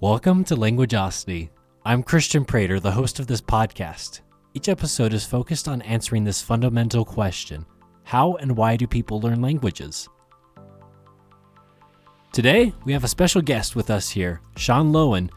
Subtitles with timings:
[0.00, 1.48] Welcome to Languageosity.
[1.82, 4.20] I'm Christian Prater, the host of this podcast.
[4.52, 7.64] Each episode is focused on answering this fundamental question
[8.02, 10.06] How and why do people learn languages?
[12.30, 15.30] Today, we have a special guest with us here, Shawn Loewen,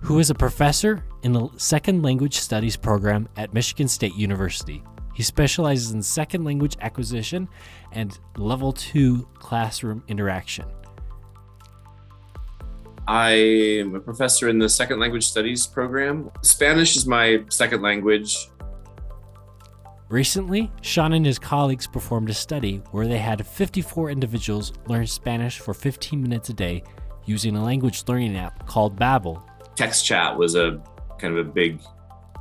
[0.00, 4.82] who is a professor in the Second Language Studies program at Michigan State University.
[5.14, 7.50] He specializes in second language acquisition
[7.92, 10.64] and level two classroom interaction.
[13.10, 13.32] I
[13.80, 16.30] am a professor in the second language studies program.
[16.42, 18.36] Spanish is my second language.
[20.08, 25.58] Recently, Shawn and his colleagues performed a study where they had 54 individuals learn Spanish
[25.58, 26.84] for 15 minutes a day
[27.24, 29.42] using a language learning app called Babbel.
[29.74, 30.80] Text chat was a
[31.18, 31.80] kind of a big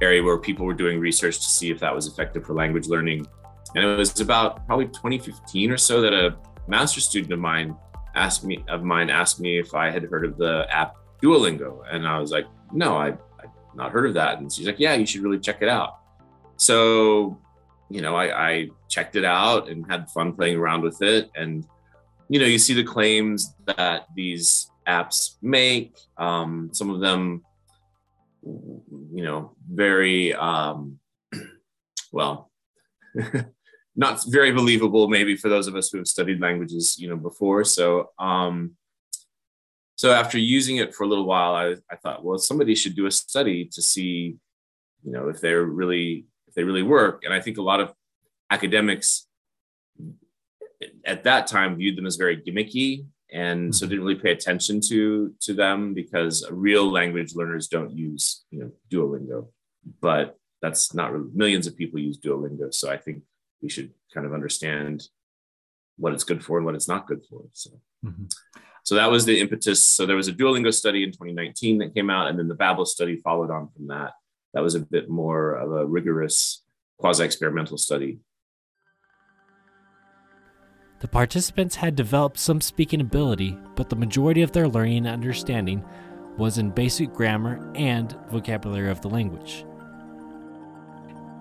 [0.04, 3.26] area where people were doing research to see if that was effective for language learning.
[3.73, 7.76] And it was about probably 2015 or so that a master's student of mine
[8.16, 12.08] asked me of mine asked me if I had heard of the app Duolingo, and
[12.08, 14.39] I was like, no, I I've not heard of that.
[14.39, 16.00] And she's like, yeah, you should really check it out.
[16.58, 17.38] So,
[17.89, 21.66] you know, I, I checked it out and had fun playing around with it, and
[22.30, 25.97] you know, you see the claims that these apps make.
[26.17, 27.44] Um, some of them,
[28.44, 31.00] you know, very um,
[32.12, 32.52] well.
[34.00, 37.64] not very believable maybe for those of us who have studied languages you know before.
[37.64, 38.72] So um
[39.95, 43.06] so after using it for a little while i, I thought well somebody should do
[43.06, 44.38] a study to see
[45.03, 47.23] you know if they're really if they really work.
[47.25, 47.94] And i think a lot of
[48.50, 49.28] academics
[51.06, 53.89] at that time viewed them as very gimmicky and so mm-hmm.
[53.89, 58.72] didn't really pay attention to to them because real language learners don't use you know
[58.91, 59.47] duolingo.
[60.02, 62.73] But that's not really, millions of people use duolingo.
[62.73, 63.23] So i think
[63.62, 65.08] we should kind of understand
[65.98, 67.44] what it's good for and what it's not good for.
[67.54, 67.72] So,
[68.06, 68.26] mm-hmm.
[68.84, 69.84] so that was the impetus.
[69.84, 72.88] So there was a Duolingo study in 2019 that came out, and then the Babbel
[72.88, 74.14] study followed on from that.
[74.54, 76.64] That was a bit more of a rigorous
[76.98, 78.19] quasi-experimental study.
[81.02, 85.86] The participants had developed some speaking ability, but the majority of their learning and understanding
[86.38, 89.66] was in basic grammar and vocabulary of the language.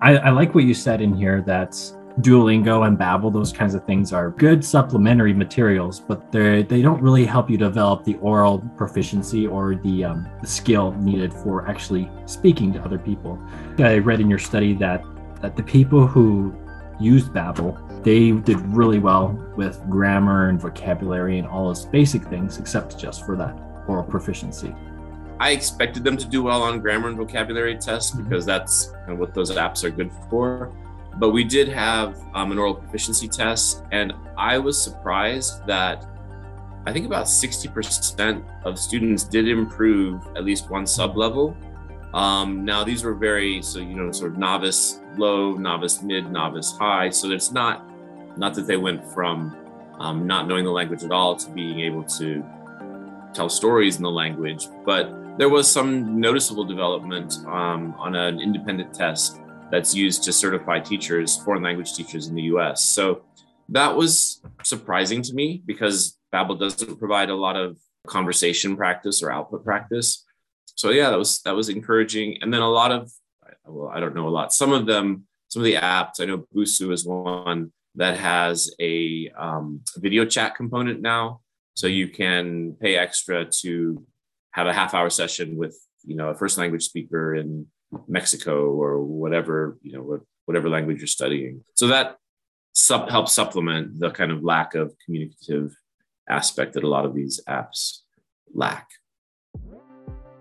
[0.01, 1.75] I, I like what you said in here that
[2.21, 7.01] Duolingo and Babbel, those kinds of things are good supplementary materials, but they they don't
[7.01, 12.09] really help you develop the oral proficiency or the, um, the skill needed for actually
[12.25, 13.39] speaking to other people.
[13.77, 15.03] I read in your study that
[15.41, 16.53] that the people who
[16.99, 22.57] used Babbel, they did really well with grammar and vocabulary and all those basic things,
[22.57, 24.75] except just for that oral proficiency.
[25.39, 28.23] I expected them to do well on grammar and vocabulary tests mm-hmm.
[28.23, 30.73] because that's kind of what those apps are good for.
[31.19, 36.05] But we did have um, an oral proficiency test, and I was surprised that
[36.85, 41.55] I think about 60% of students did improve at least one sub level.
[42.13, 46.71] Um, now, these were very, so, you know, sort of novice low, novice mid, novice
[46.71, 47.09] high.
[47.09, 47.85] So it's not,
[48.37, 49.55] not that they went from
[49.99, 52.43] um, not knowing the language at all to being able to
[53.33, 58.93] tell stories in the language, but there was some noticeable development um, on an independent
[58.93, 59.39] test
[59.71, 62.83] that's used to certify teachers, foreign language teachers in the US.
[62.83, 63.23] So
[63.69, 67.77] that was surprising to me because Babbel doesn't provide a lot of
[68.07, 70.25] conversation practice or output practice.
[70.75, 72.37] So yeah, that was that was encouraging.
[72.41, 73.11] And then a lot of
[73.65, 74.53] well, I don't know a lot.
[74.53, 79.29] Some of them, some of the apps, I know Busuu is one that has a
[79.37, 81.41] um, video chat component now.
[81.75, 84.05] So you can pay extra to
[84.51, 87.67] have a half hour session with you know a first language speaker in
[88.07, 91.63] Mexico or whatever, you know, whatever language you're studying.
[91.75, 92.17] So that
[92.73, 95.75] sub- helps supplement the kind of lack of communicative
[96.29, 97.99] aspect that a lot of these apps
[98.53, 98.87] lack.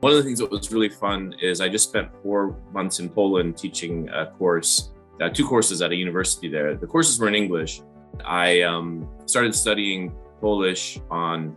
[0.00, 3.08] One of the things that was really fun is I just spent four months in
[3.08, 6.76] Poland teaching a course, uh, two courses at a university there.
[6.76, 7.82] The courses were in English.
[8.25, 11.56] I um, started studying Polish on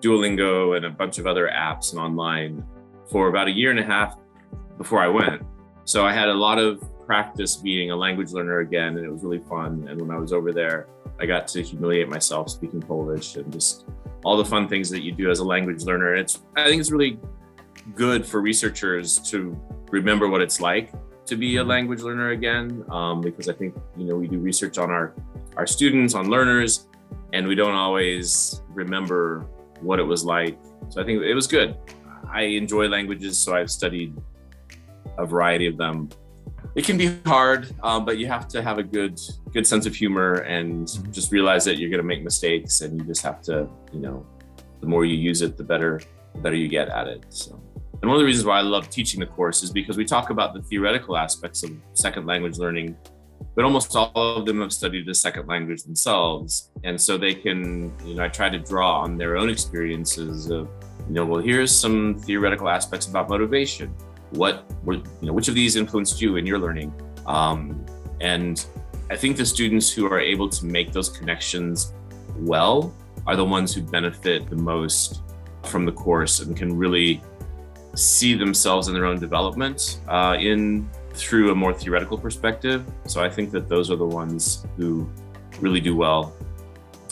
[0.00, 2.64] Duolingo and a bunch of other apps and online
[3.10, 4.16] for about a year and a half
[4.80, 5.42] before I went.
[5.84, 9.22] So I had a lot of practice being a language learner again, and it was
[9.22, 9.86] really fun.
[9.88, 10.88] And when I was over there,
[11.20, 13.84] I got to humiliate myself speaking Polish and just
[14.24, 16.14] all the fun things that you do as a language learner.
[16.14, 17.20] It's I think it's really
[17.94, 19.38] good for researchers to
[19.90, 20.92] remember what it's like
[21.26, 24.78] to be a language learner again, um, because I think you know we do research
[24.78, 25.12] on our
[25.58, 26.88] our students, on learners,
[27.34, 29.46] and we don't always remember
[29.82, 30.58] what it was like.
[30.88, 31.76] So I think it was good.
[32.32, 34.16] I enjoy languages, so I've studied
[35.20, 36.08] a variety of them.
[36.74, 39.20] It can be hard, um, but you have to have a good
[39.52, 43.04] good sense of humor and just realize that you're going to make mistakes, and you
[43.04, 44.24] just have to, you know,
[44.80, 46.00] the more you use it, the better
[46.34, 47.24] the better you get at it.
[47.28, 47.60] So,
[48.00, 50.30] and one of the reasons why I love teaching the course is because we talk
[50.30, 52.96] about the theoretical aspects of second language learning,
[53.56, 57.92] but almost all of them have studied a second language themselves, and so they can,
[58.06, 60.68] you know, I try to draw on their own experiences of,
[61.08, 63.92] you know, well, here's some theoretical aspects about motivation.
[64.30, 66.92] What were, you know, which of these influenced you in your learning?
[67.26, 67.84] Um,
[68.20, 68.64] and
[69.10, 71.92] I think the students who are able to make those connections
[72.36, 72.94] well
[73.26, 75.22] are the ones who benefit the most
[75.64, 77.22] from the course and can really
[77.94, 82.84] see themselves in their own development uh, in through a more theoretical perspective.
[83.06, 85.10] So I think that those are the ones who
[85.60, 86.34] really do well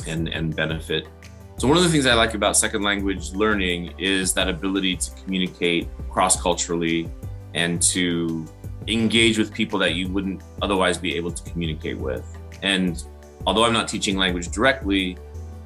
[0.07, 1.09] and and benefit.
[1.59, 5.11] So one of the things I like about second language learning is that ability to
[5.25, 7.11] communicate cross culturally
[7.53, 8.47] and to
[8.87, 12.25] engage with people that you wouldn't otherwise be able to communicate with.
[12.63, 13.03] And
[13.45, 15.19] although I'm not teaching language directly,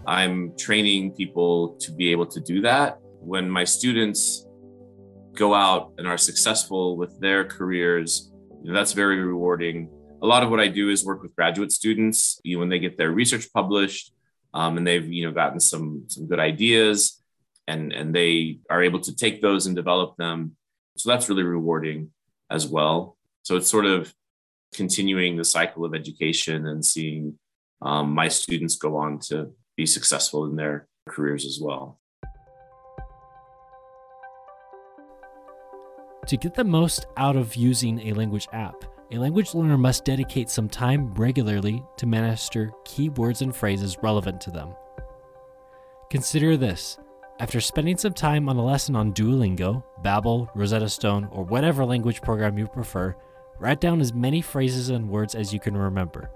[0.07, 2.99] I'm training people to be able to do that.
[3.21, 4.47] When my students
[5.35, 9.91] go out and are successful with their careers, you know, that's very rewarding.
[10.23, 12.41] A lot of what I do is work with graduate students.
[12.45, 14.15] You know, when they get their research published,
[14.55, 17.23] um, and they've you know gotten some some good ideas,
[17.67, 20.57] and and they are able to take those and develop them.
[20.97, 22.11] So that's really rewarding
[22.51, 23.17] as well.
[23.43, 24.15] So it's sort of
[24.75, 27.39] continuing the cycle of education and seeing
[27.81, 31.99] um, my students go on to be successful in their careers as well.
[36.29, 40.49] To get the most out of using a language app, a language learner must dedicate
[40.49, 44.75] some time regularly to master key words and phrases relevant to them.
[46.11, 46.99] Consider this
[47.39, 52.23] after spending some time on a lesson on Duolingo, Babbel, Rosetta Stone, or whatever language
[52.23, 53.15] program you prefer,
[53.59, 56.31] write down as many phrases and words as you can remember.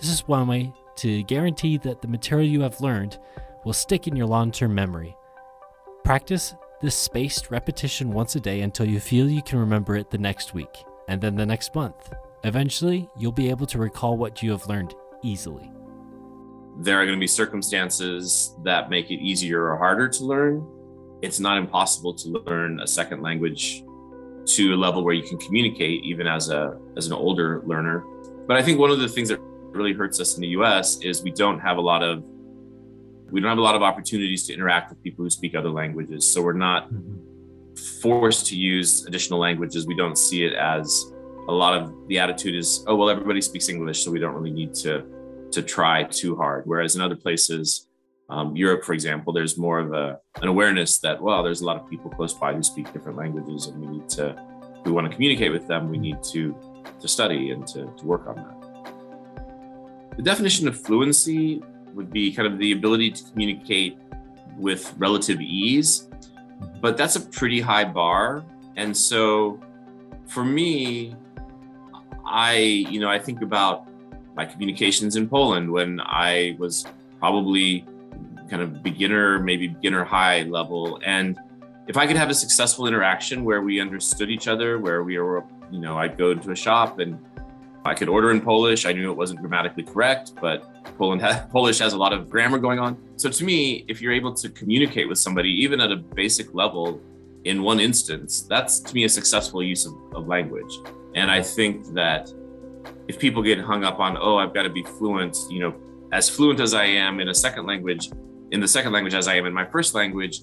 [0.00, 3.18] This is one way to guarantee that the material you have learned
[3.64, 5.14] will stick in your long term memory.
[6.04, 10.18] Practice this spaced repetition once a day until you feel you can remember it the
[10.18, 12.12] next week, and then the next month.
[12.44, 15.70] Eventually, you'll be able to recall what you have learned easily.
[16.78, 20.66] There are going to be circumstances that make it easier or harder to learn.
[21.22, 23.82] It's not impossible to learn a second language
[24.46, 28.04] to a level where you can communicate even as a as an older learner.
[28.46, 31.22] But I think one of the things that really hurts us in the US is
[31.22, 32.22] we don't have a lot of
[33.30, 36.30] we don't have a lot of opportunities to interact with people who speak other languages.
[36.30, 37.35] So we're not mm-hmm.
[37.76, 39.86] Forced to use additional languages.
[39.86, 41.12] We don't see it as
[41.48, 44.50] a lot of the attitude is, oh well, everybody speaks English, so we don't really
[44.50, 45.04] need to
[45.52, 46.64] to try too hard.
[46.66, 47.88] Whereas in other places,
[48.28, 51.80] um, Europe, for example, there's more of a an awareness that well, there's a lot
[51.80, 54.36] of people close by who speak different languages, and we need to,
[54.84, 56.54] we want to communicate with them, we need to
[57.00, 60.16] to study and to, to work on that.
[60.16, 61.62] The definition of fluency
[61.94, 63.98] would be kind of the ability to communicate
[64.56, 66.08] with relative ease,
[66.80, 68.44] but that's a pretty high bar.
[68.76, 69.60] And so
[70.26, 71.14] for me,
[72.24, 73.88] I, you know, I think about
[74.34, 76.86] my communications in Poland when I was
[77.18, 77.86] probably
[78.50, 81.00] kind of beginner, maybe beginner high level.
[81.04, 81.38] And
[81.86, 85.44] if I could have a successful interaction where we understood each other, where we were,
[85.70, 87.18] you know, I'd go into a shop and
[87.86, 88.86] I could order in Polish.
[88.86, 90.64] I knew it wasn't grammatically correct, but
[90.98, 92.96] Poland ha- Polish has a lot of grammar going on.
[93.16, 97.00] So to me, if you're able to communicate with somebody, even at a basic level,
[97.44, 100.72] in one instance, that's to me a successful use of, of language.
[101.14, 102.32] And I think that
[103.08, 105.74] if people get hung up on, oh, I've got to be fluent, you know,
[106.12, 108.10] as fluent as I am in a second language,
[108.50, 110.40] in the second language as I am in my first language,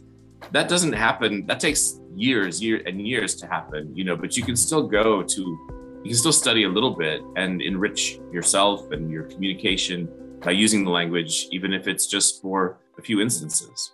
[0.51, 1.45] that doesn't happen.
[1.45, 5.23] That takes years, year and years to happen, you know, but you can still go
[5.23, 5.72] to
[6.03, 10.09] you can still study a little bit and enrich yourself and your communication
[10.41, 13.93] by using the language, even if it's just for a few instances.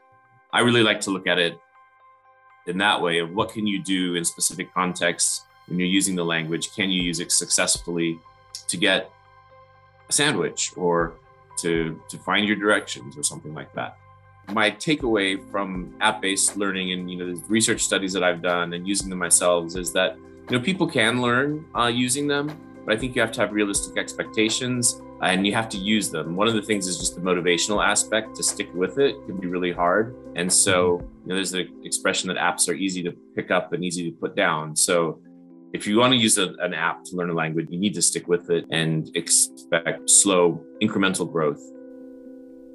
[0.52, 1.56] I really like to look at it
[2.66, 6.26] in that way of what can you do in specific contexts when you're using the
[6.26, 6.74] language?
[6.76, 8.20] Can you use it successfully
[8.68, 9.12] to get
[10.10, 11.14] a sandwich or
[11.60, 13.98] to, to find your directions or something like that?
[14.52, 18.88] My takeaway from app-based learning and you know the research studies that I've done and
[18.88, 20.18] using them myself is that
[20.50, 22.48] you know people can learn uh, using them
[22.86, 26.36] but i think you have to have realistic expectations and you have to use them.
[26.36, 29.48] One of the things is just the motivational aspect to stick with it can be
[29.48, 30.16] really hard.
[30.36, 33.84] And so you know there's the expression that apps are easy to pick up and
[33.84, 34.76] easy to put down.
[34.76, 35.22] So
[35.74, 38.02] if you want to use a, an app to learn a language you need to
[38.02, 41.62] stick with it and expect slow incremental growth.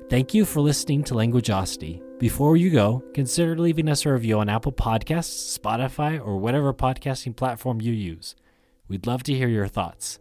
[0.09, 2.03] Thank you for listening to Languageosity.
[2.18, 7.35] Before you go, consider leaving us a review on Apple Podcasts, Spotify, or whatever podcasting
[7.35, 8.37] platform you use.
[8.88, 10.21] We'd love to hear your thoughts.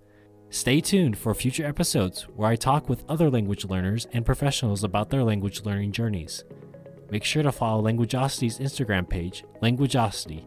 [0.50, 5.12] Stay tuned for future episodes where I talk with other language learners and professionals about
[5.12, 6.44] their language learning journeys.
[7.12, 10.46] make sure to follow Languageosity's Instagram page, Languageosity.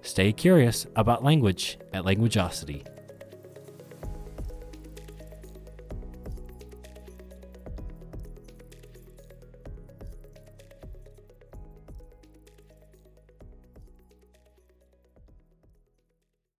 [0.00, 2.86] Stay curious about language at Languageosity.